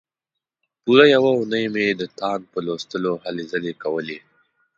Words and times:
پوره 0.83 1.05
یوه 1.15 1.31
اونۍ 1.35 1.65
مې 1.73 1.85
د 1.99 2.01
تاند 2.17 2.41
په 2.51 2.59
لوستلو 2.65 3.13
هلې 3.23 3.43
ځلې 3.51 3.73
کولې. 3.83 4.17